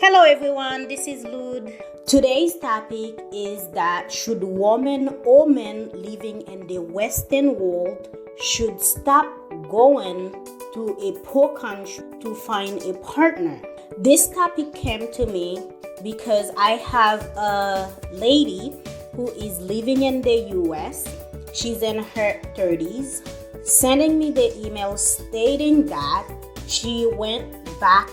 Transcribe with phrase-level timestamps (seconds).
[0.00, 1.72] Hello everyone, this is Lud.
[2.06, 8.06] Today's topic is that should women or men living in the Western world
[8.40, 9.26] should stop
[9.68, 10.30] going
[10.72, 13.60] to a poor country to find a partner.
[13.98, 15.66] This topic came to me
[16.04, 18.76] because I have a lady
[19.16, 21.12] who is living in the US.
[21.52, 26.24] She's in her 30s, sending me the email stating that
[26.68, 28.08] she went back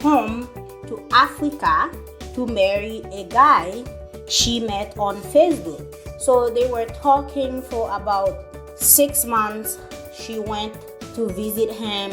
[0.00, 0.48] home
[0.92, 1.90] to Africa
[2.34, 3.82] to marry a guy
[4.28, 5.96] she met on Facebook.
[6.20, 9.78] So they were talking for about six months.
[10.14, 10.74] She went
[11.14, 12.12] to visit him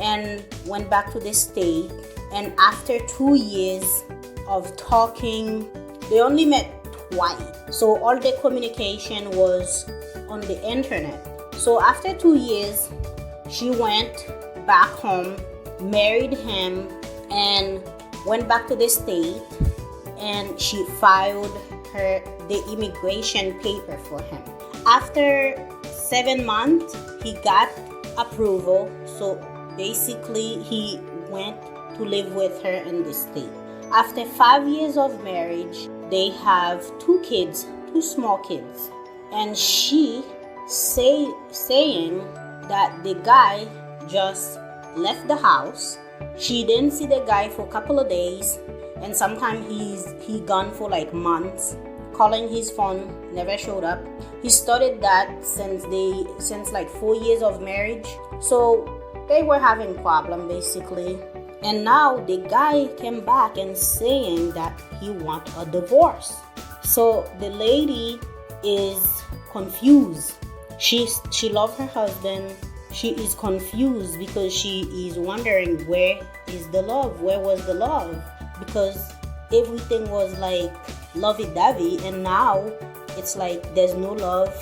[0.00, 1.90] and went back to the state.
[2.32, 4.04] And after two years
[4.48, 5.68] of talking,
[6.08, 6.70] they only met
[7.10, 7.42] twice.
[7.70, 9.88] So all the communication was
[10.28, 11.54] on the internet.
[11.54, 12.88] So after two years,
[13.50, 14.26] she went
[14.66, 15.36] back home,
[15.80, 16.88] married him,
[17.30, 17.82] and
[18.26, 19.42] went back to the state
[20.18, 21.56] and she filed
[21.92, 24.42] her the immigration paper for him.
[24.86, 27.70] After seven months, he got
[28.16, 28.90] approval.
[29.06, 29.36] So
[29.76, 31.60] basically, he went
[31.96, 33.50] to live with her in the state.
[33.92, 38.90] After five years of marriage, they have two kids, two small kids,
[39.32, 40.24] and she
[40.66, 42.18] say saying
[42.68, 43.66] that the guy
[44.08, 44.58] just
[44.96, 45.98] left the house
[46.36, 48.58] she didn't see the guy for a couple of days,
[49.02, 51.76] and sometimes he's he gone for like months.
[52.14, 54.00] Calling his phone never showed up.
[54.42, 58.06] He started that since they since like four years of marriage.
[58.40, 58.84] So
[59.28, 61.18] they were having problem basically.
[61.62, 66.34] And now the guy came back and saying that he want a divorce.
[66.82, 68.20] So the lady
[68.62, 70.34] is confused.
[70.78, 72.54] She she loved her husband
[72.92, 77.20] she is confused because she is wondering where is the love?
[77.20, 78.22] Where was the love?
[78.58, 79.12] Because
[79.52, 80.72] everything was like
[81.14, 82.70] lovey-dovey and now
[83.16, 84.52] it's like there's no love.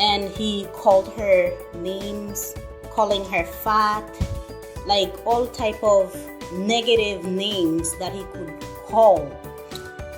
[0.00, 2.54] And he called her names
[2.90, 4.04] calling her fat
[4.86, 6.14] like all type of
[6.52, 8.52] negative names that he could
[8.86, 9.30] call.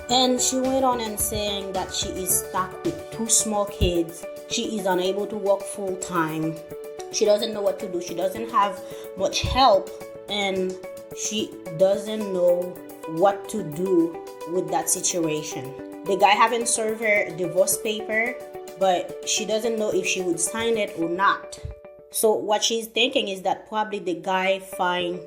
[0.09, 4.25] And she went on and saying that she is stuck with two small kids.
[4.49, 6.55] She is unable to work full time
[7.11, 8.01] she doesn't know what to do.
[8.01, 8.81] She doesn't have
[9.17, 9.89] much help
[10.29, 10.75] and
[11.17, 12.75] she doesn't know
[13.09, 14.17] what to do
[14.51, 16.03] with that situation.
[16.05, 18.35] The guy haven't served her divorce paper
[18.79, 21.59] but she doesn't know if she would sign it or not.
[22.11, 25.19] So what she's thinking is that probably the guy find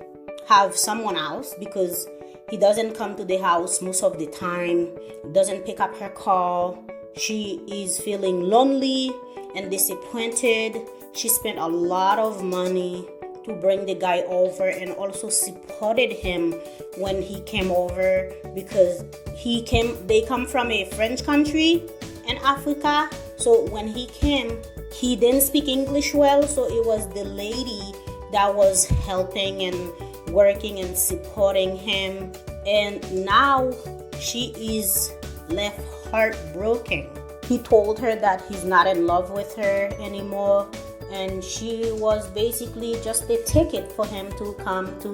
[0.47, 2.09] have someone else because
[2.51, 4.89] he doesn't come to the house most of the time
[5.33, 6.85] doesn't pick up her call.
[7.17, 9.13] She is feeling lonely
[9.55, 10.77] and disappointed
[11.13, 13.07] she spent a lot of money
[13.45, 16.53] to bring the guy over and also supported him
[16.99, 19.05] when he came over because
[19.35, 21.83] he came they come from a french country
[22.29, 23.09] in africa.
[23.37, 24.61] So when he came
[24.93, 26.43] he didn't speak english well.
[26.43, 27.95] So it was the lady
[28.33, 32.33] that was helping and working and supporting him.
[32.67, 33.73] And now
[34.21, 35.13] she is
[35.49, 37.09] left heartbroken.
[37.45, 40.71] He told her that he's not in love with her anymore
[41.11, 45.11] and she was basically just a ticket for him to come to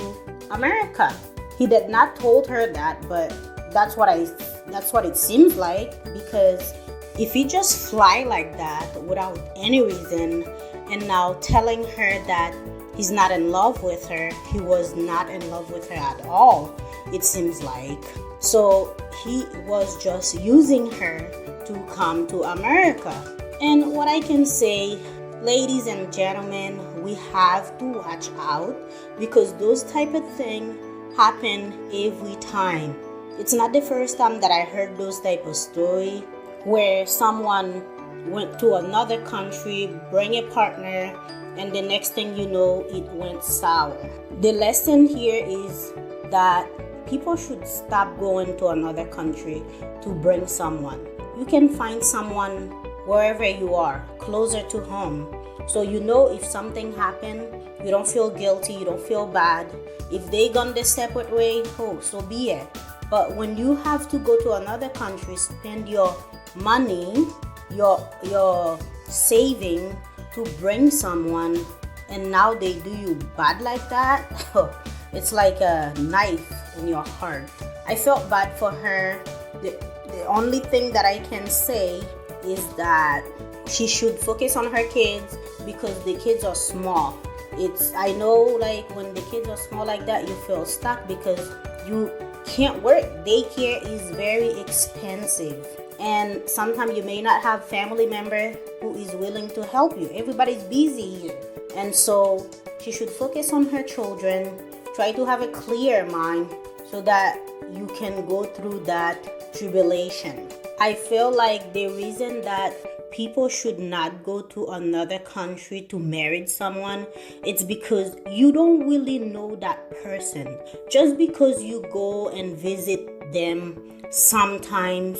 [0.50, 1.14] America.
[1.58, 3.32] He did not told her that, but
[3.72, 4.26] that's what I
[4.68, 6.74] that's what it seems like because
[7.18, 10.44] if he just fly like that without any reason
[10.90, 12.54] and now telling her that
[12.94, 16.74] he's not in love with her, he was not in love with her at all.
[17.12, 18.02] It seems like.
[18.38, 21.18] So he was just using her
[21.64, 23.14] to come to America.
[23.62, 24.98] And what I can say
[25.42, 28.74] ladies and gentlemen we have to watch out
[29.18, 30.74] because those type of things
[31.16, 32.96] happen every time.
[33.38, 36.24] It's not the first time that i heard those type of story
[36.64, 37.84] where someone
[38.30, 41.14] went to another country bring a partner
[41.58, 43.96] and the next thing you know it went sour.
[44.40, 45.92] The lesson here is
[46.30, 46.66] that
[47.06, 49.62] people should stop going to another country
[50.02, 51.06] to bring someone.
[51.38, 52.72] You can find someone
[53.06, 55.30] wherever you are, closer to home.
[55.68, 57.46] So you know if something happened,
[57.82, 59.66] you don't feel guilty, you don't feel bad.
[60.10, 62.66] If they gone the separate way, oh, so be it.
[63.10, 66.14] But when you have to go to another country, spend your
[66.54, 67.26] money,
[67.70, 69.96] your your saving
[70.34, 71.64] to bring someone,
[72.08, 74.26] and now they do you bad like that,
[75.12, 77.46] it's like a knife in your heart.
[77.86, 79.22] I felt bad for her.
[79.62, 79.78] The,
[80.10, 82.02] the only thing that I can say
[82.46, 83.24] is that
[83.66, 87.18] she should focus on her kids because the kids are small.
[87.52, 91.40] It's I know like when the kids are small like that you feel stuck because
[91.86, 92.10] you
[92.44, 93.04] can't work.
[93.24, 95.66] Daycare is very expensive.
[95.98, 100.10] And sometimes you may not have family member who is willing to help you.
[100.12, 101.38] Everybody's busy here.
[101.74, 102.46] And so
[102.80, 104.52] she should focus on her children,
[104.94, 106.54] try to have a clear mind
[106.90, 107.40] so that
[107.72, 110.48] you can go through that tribulation.
[110.78, 112.74] I feel like the reason that
[113.10, 117.06] people should not go to another country to marry someone
[117.44, 120.58] it's because you don't really know that person.
[120.90, 125.18] Just because you go and visit them sometimes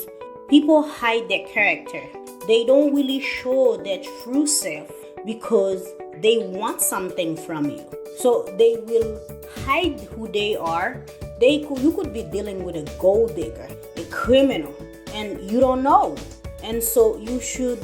[0.51, 2.03] people hide their character.
[2.47, 4.93] They don't really show their true self
[5.25, 5.89] because
[6.21, 7.85] they want something from you.
[8.19, 9.19] So they will
[9.65, 11.03] hide who they are.
[11.41, 14.75] They you could be dealing with a gold digger a criminal
[15.17, 16.15] and you don't know
[16.63, 17.81] and so you should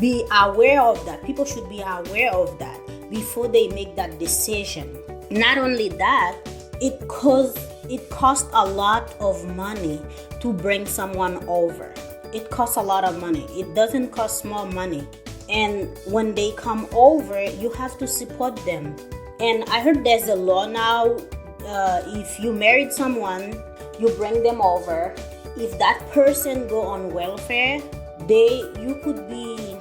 [0.00, 1.24] be aware of that.
[1.24, 2.80] People should be aware of that
[3.10, 4.98] before they make that decision.
[5.30, 6.36] Not only that,
[6.80, 10.00] it costs it costs a lot of money
[10.40, 11.92] to bring someone over.
[12.32, 13.46] It costs a lot of money.
[13.50, 15.06] It doesn't cost small money.
[15.50, 18.96] And when they come over, you have to support them.
[19.38, 21.16] And I heard there's a law now.
[21.66, 23.54] Uh, if you married someone,
[23.98, 25.14] you bring them over.
[25.56, 27.80] If that person go on welfare,
[28.26, 29.78] they you could be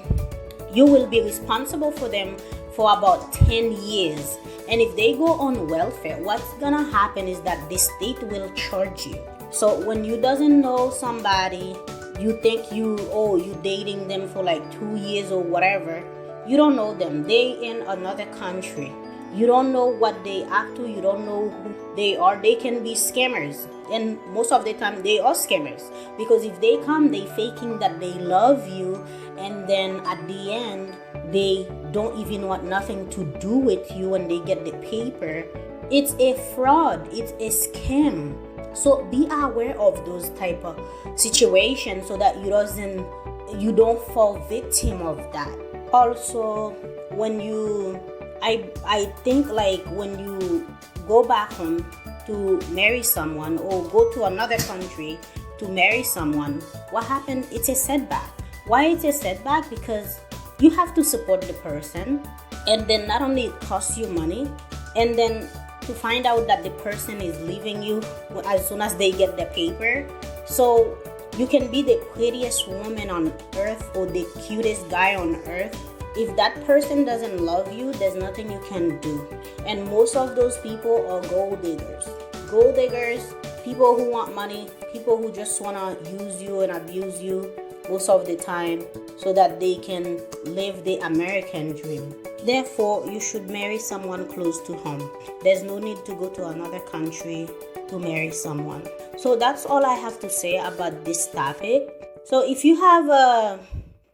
[0.72, 2.38] you will be responsible for them
[2.76, 4.38] for about 10 years.
[4.70, 9.08] And if they go on welfare what's gonna happen is that the state will charge
[9.08, 9.20] you.
[9.52, 11.76] So when you doesn't know somebody
[12.20, 16.04] you think you oh you dating them for like two years or whatever
[16.46, 17.24] you don't know them.
[17.24, 18.92] They in another country.
[19.34, 20.88] You don't know what they act to.
[20.88, 22.40] You don't know who they are.
[22.40, 25.92] They can be scammers and most of the time they are scammers.
[26.18, 29.04] Because if they come they faking that they love you
[29.38, 30.96] and then at the end
[31.32, 35.46] they don't even want nothing to do with you and they get the paper
[35.92, 37.08] it's a fraud.
[37.12, 38.36] It's a scam.
[38.76, 40.80] So be aware of those type of
[41.16, 43.06] situations so that you doesn't
[43.60, 45.54] you don't fall victim of that.
[45.92, 46.72] Also
[47.12, 48.02] when you
[48.42, 50.68] i i think like when you
[51.08, 51.86] go back home
[52.28, 55.20] to marry someone or go to another country
[55.60, 56.62] to marry someone,
[56.92, 57.48] what happened?
[57.52, 58.30] It's a setback.
[58.66, 59.70] Why it's a setback?
[59.70, 60.20] Because
[60.60, 62.22] you have to support the person,
[62.68, 64.50] and then not only it costs you money,
[64.96, 65.50] and then
[65.82, 68.02] to find out that the person is leaving you
[68.46, 70.08] as soon as they get the paper.
[70.46, 70.98] So
[71.38, 75.76] you can be the prettiest woman on earth or the cutest guy on earth
[76.16, 79.28] if that person doesn't love you, there's nothing you can do.
[79.66, 82.08] And most of those people are gold diggers.
[82.50, 83.34] Gold diggers,
[83.64, 87.52] people who want money, people who just want to use you and abuse you
[87.90, 88.86] most of the time
[89.18, 92.14] so that they can live the American dream.
[92.46, 95.10] Therefore, you should marry someone close to home.
[95.44, 97.50] There's no need to go to another country
[97.88, 98.88] to marry someone.
[99.18, 101.88] So that's all I have to say about this topic.
[102.26, 103.60] So if you have a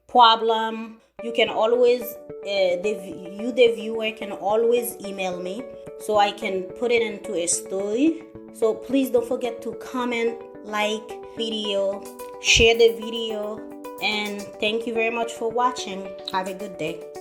[0.08, 2.94] problem you can always uh, the
[3.40, 5.64] you the viewer can always email me
[6.00, 8.24] so i can put it into a story.
[8.54, 11.08] So please don't forget to comment like
[11.38, 12.04] video
[12.42, 13.62] share the video
[14.02, 16.08] and thank you very much for watching.
[16.32, 17.19] Have a good day